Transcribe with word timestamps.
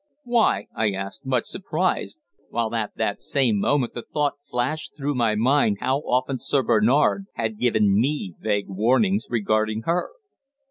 "Why?" 0.23 0.65
I 0.75 0.93
asked, 0.93 1.27
much 1.27 1.45
surprised, 1.45 2.21
while 2.49 2.73
at 2.73 2.93
that 2.95 3.21
same 3.21 3.59
moment 3.59 3.93
the 3.93 4.01
thought 4.01 4.33
flashed 4.43 4.93
through 4.97 5.13
my 5.13 5.35
mind 5.35 5.77
how 5.79 5.99
often 5.99 6.39
Sir 6.39 6.63
Bernard 6.63 7.27
had 7.35 7.59
given 7.59 7.93
me 8.01 8.33
vague 8.39 8.67
warnings 8.67 9.27
regarding 9.29 9.83
her. 9.83 10.09